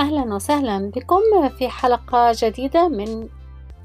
[0.00, 3.28] أهلا وسهلا بكم في حلقة جديدة من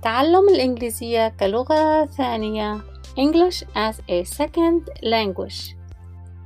[0.02, 2.78] تعلم الإنجليزية كلغة ثانية
[3.18, 5.76] English as a Second Language.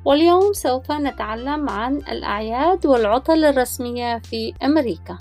[0.06, 5.18] واليوم سوف نتعلم عن الأعياد والعطل الرسمية في أمريكا.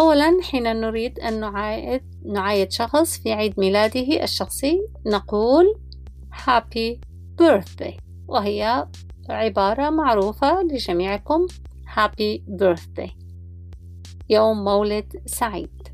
[0.00, 5.74] أولا حين نريد أن نعايد, نعايد شخص في عيد ميلاده الشخصي نقول
[6.32, 6.98] Happy
[7.42, 7.94] Birthday
[8.28, 8.86] وهي
[9.30, 11.46] عبارة معروفة لجميعكم.
[11.98, 13.10] Happy Birthday.
[14.28, 15.88] يوم مولد سعيد.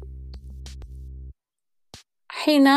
[2.29, 2.69] حين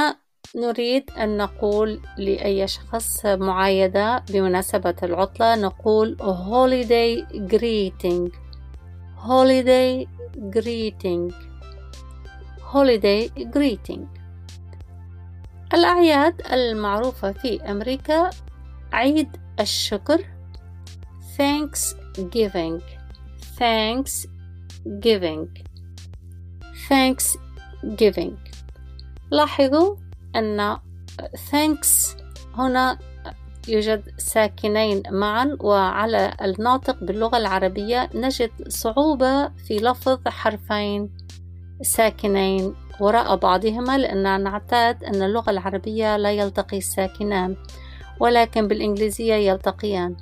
[0.56, 8.32] نريد أن نقول لأي شخص معايدة بمناسبة العطلة نقول holiday greeting.
[9.18, 10.08] Holiday
[10.56, 11.34] greeting.
[12.74, 14.02] Holiday greeting.
[15.74, 18.30] الأعياد المعروفة في أمريكا
[18.94, 20.26] عيد الشكر
[21.38, 22.97] Thanksgiving.
[23.60, 25.48] Thanksgiving.
[26.90, 28.34] Thanksgiving.
[29.32, 29.96] لاحظوا
[30.36, 30.78] أن
[31.52, 32.18] thanks
[32.56, 33.00] هنا
[33.68, 41.10] يوجد ساكنين معا وعلى الناطق باللغة العربية نجد صعوبة في لفظ حرفين
[41.82, 47.56] ساكنين وراء بعضهما لأننا نعتاد أن اللغة العربية لا يلتقي الساكنان
[48.20, 50.16] ولكن بالإنجليزية يلتقيان.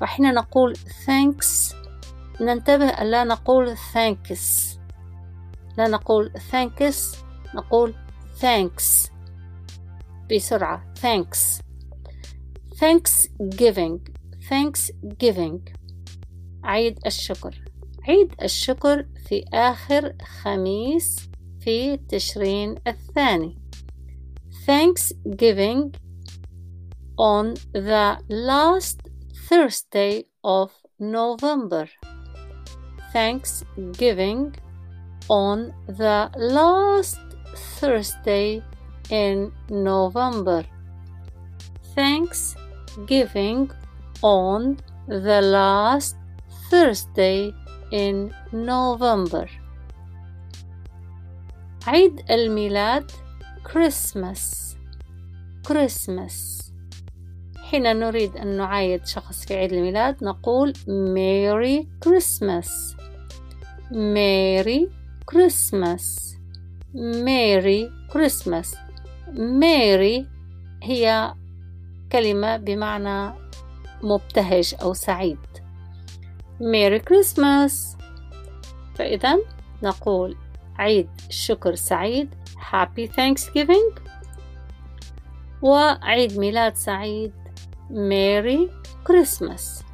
[0.00, 1.74] فحين نقول thanks
[2.40, 4.78] ننتبه ألا نقول thanks
[5.78, 7.16] لا نقول thanks
[7.54, 7.94] نقول
[8.40, 9.10] thanks
[10.30, 11.60] بسرعة thanks
[12.74, 13.98] Thanksgiving
[14.48, 15.58] Thanksgiving
[16.64, 17.64] عيد الشكر
[18.08, 21.30] عيد الشكر في آخر خميس
[21.60, 23.58] في تشرين الثاني
[24.66, 25.94] Thanksgiving
[27.18, 28.98] on the last
[29.48, 31.88] Thursday of November
[33.13, 34.55] Thanksgiving
[35.29, 37.19] on the last
[37.79, 38.61] Thursday
[39.09, 40.63] in November.
[41.95, 43.71] Thanksgiving
[44.21, 44.77] on
[45.07, 46.17] the last
[46.69, 47.53] Thursday
[47.91, 49.47] in November.
[51.87, 53.11] عيد الميلاد
[53.63, 54.75] Christmas
[55.67, 56.55] Christmas
[57.63, 62.95] حين نريد أن نعايد شخص في عيد الميلاد نقول Merry Christmas
[63.92, 64.88] Merry
[65.26, 66.36] Christmas
[66.94, 68.76] Merry Christmas
[69.34, 70.26] Merry
[70.82, 71.34] هي
[72.12, 73.34] كلمة بمعنى
[74.02, 75.38] مبتهج أو سعيد
[76.60, 77.98] Merry Christmas
[78.94, 79.38] فإذا
[79.82, 80.36] نقول
[80.78, 82.34] عيد شكر سعيد
[82.72, 84.00] Happy Thanksgiving
[85.62, 87.32] وعيد ميلاد سعيد
[87.90, 88.70] Merry
[89.10, 89.89] Christmas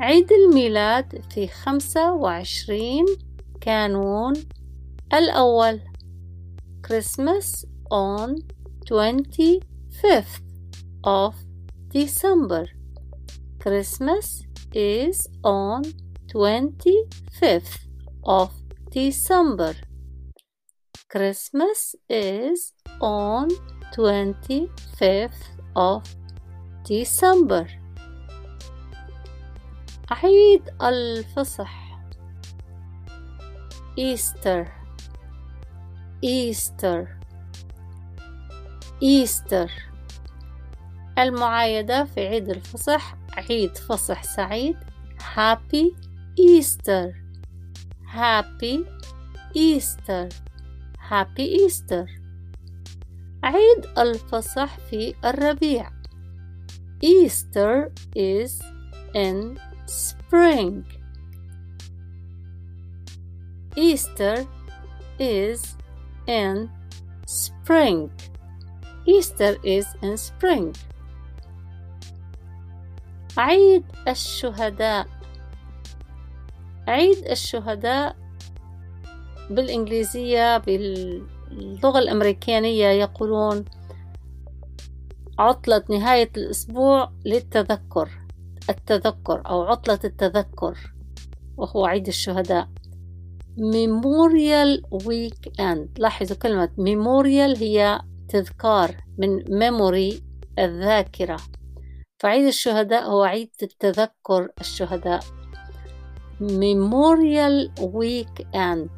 [0.00, 3.04] عيد الميلاد في خمسة وعشرين
[3.60, 4.34] كانون
[5.14, 5.80] الأول
[6.86, 8.36] Christmas on
[8.90, 10.40] 25th
[11.04, 11.34] of
[11.88, 12.66] December
[13.60, 14.42] Christmas
[14.74, 15.82] is on
[16.32, 17.78] 25th
[18.24, 18.50] of
[18.90, 19.74] December
[21.08, 23.48] Christmas is on
[23.94, 25.44] 25th
[25.76, 26.02] of
[26.84, 27.81] December
[30.12, 31.98] عيد الفصح.
[33.98, 34.68] Easter
[36.24, 37.08] Easter
[39.02, 39.70] Easter
[41.18, 44.76] المعايدة في عيد الفصح عيد فصح سعيد.
[45.34, 45.96] happy
[46.38, 47.12] Easter
[48.08, 48.84] happy
[49.56, 50.28] Easter
[51.08, 52.10] happy Easter
[53.44, 55.90] عيد الفصح في الربيع.
[57.04, 58.62] Easter is
[59.14, 60.84] in spring.
[63.76, 64.46] Easter
[65.18, 65.76] is
[66.26, 66.70] in
[67.26, 68.10] spring.
[69.06, 70.72] Easter is in spring.
[73.38, 75.06] عيد الشهداء
[76.88, 78.16] عيد الشهداء
[79.50, 83.64] بالإنجليزية باللغة الأمريكانية يقولون
[85.38, 88.08] عطلة نهاية الأسبوع للتذكر
[88.70, 90.78] التذكر أو عطلة التذكر
[91.56, 92.68] وهو عيد الشهداء.
[93.58, 95.88] Memorial Weekend.
[95.98, 100.14] لاحظوا كلمة Memorial هي تذكار من memory
[100.58, 101.36] الذاكرة.
[102.18, 105.24] فعيد الشهداء هو عيد التذكر الشهداء.
[106.40, 108.88] Memorial Weekend.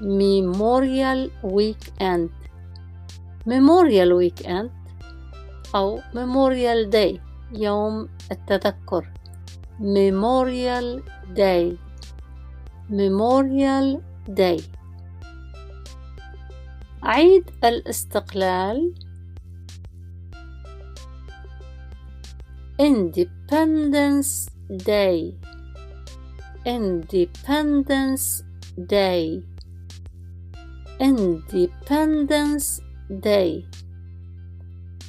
[0.00, 2.30] Memorial Weekend.
[3.46, 4.70] Memorial Weekend
[5.74, 7.33] أو Memorial Day.
[7.58, 9.10] يوم التذكر
[9.80, 11.02] Memorial
[11.34, 11.76] Day
[12.90, 14.62] Memorial Day
[17.02, 18.94] عيد الاستقلال
[22.78, 25.34] Independence Day
[26.66, 28.42] Independence
[28.78, 29.42] Day
[31.00, 33.64] Independence Day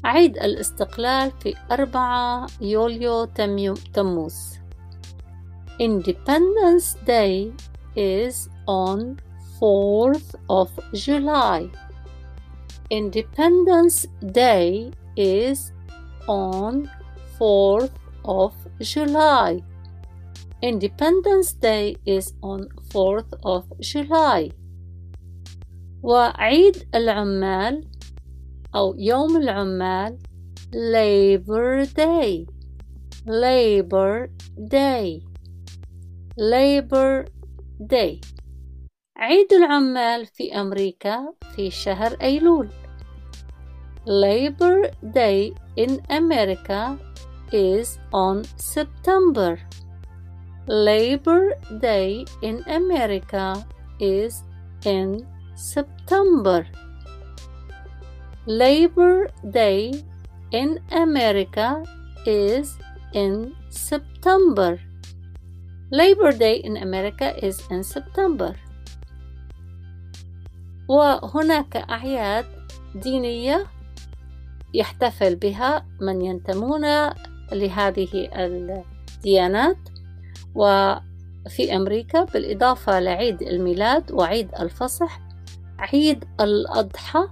[0.05, 3.25] عيد الاستقلال في أربعة يوليو
[3.93, 4.55] تموز
[5.79, 7.51] Independence Day
[7.97, 9.19] is on
[9.59, 11.69] 4th of July.
[12.91, 14.05] Independence
[14.43, 15.73] Day is
[16.29, 16.89] on
[17.39, 19.51] 4th of July.
[20.63, 22.61] Independence Day is on
[22.93, 24.51] 4th of July.
[26.03, 27.94] وعيد العمال
[28.75, 30.17] أو يوم العمال
[30.73, 32.45] Labor Day
[33.27, 35.21] Labor Day
[36.37, 37.25] Labor
[37.79, 38.21] Day
[39.17, 42.69] عيد العمال في أمريكا في شهر أيلول
[44.07, 46.97] Labor Day in America
[47.51, 49.57] is on September.
[50.67, 53.65] Labor Day in America
[53.99, 54.43] is
[54.85, 55.25] in
[55.55, 56.67] September.
[58.45, 60.05] Labor Day
[60.51, 61.81] in America
[62.29, 62.77] is
[63.11, 64.77] in September.
[65.89, 68.53] Labor Day in America is in September.
[70.87, 72.45] وهناك أعياد
[72.95, 73.65] دينية
[74.73, 76.85] يحتفل بها من ينتمون
[77.51, 79.77] لهذه الديانات
[80.55, 85.19] وفي أمريكا بالإضافة لعيد الميلاد وعيد الفصح
[85.79, 87.27] عيد الأضحى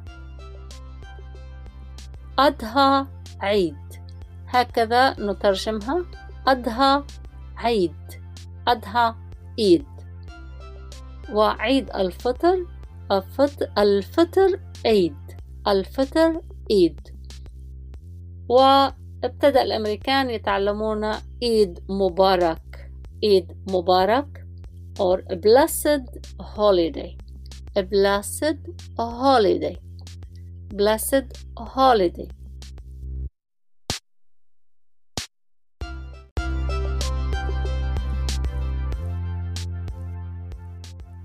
[2.40, 3.06] أضحى
[3.42, 3.76] عيد.
[4.48, 6.06] هكذا نترجمها.
[6.48, 7.04] أضحى
[7.58, 7.96] عيد.
[8.68, 9.14] أضحى
[9.60, 9.86] عيد.
[11.34, 12.66] وعيد الفطر.
[13.78, 15.16] الفطر عيد.
[15.68, 16.42] الفطر
[16.72, 17.00] عيد.
[18.50, 21.06] وابتدأ الأمريكان يتعلمون
[21.44, 22.92] عيد مبارك.
[23.24, 24.48] عيد مبارك
[25.00, 26.06] or blessed
[26.40, 27.18] holiday.
[27.76, 28.60] Blessed
[28.98, 29.78] holiday.
[30.74, 31.28] Blessed
[31.58, 32.30] holiday.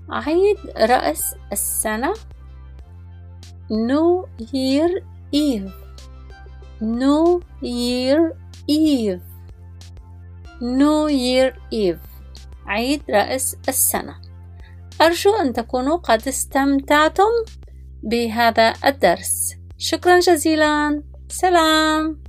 [0.09, 2.13] عيد رأس السنة.
[3.71, 5.71] New Year Eve.
[6.81, 8.33] New Year
[8.67, 9.21] Eve.
[10.61, 11.99] New Year Eve.
[12.65, 14.15] عيد رأس السنة.
[15.01, 17.58] أرجو أن تكونوا قد استمتعتم
[18.03, 19.55] بهذا الدرس.
[19.77, 21.03] شكرا جزيلا.
[21.29, 22.28] سلام.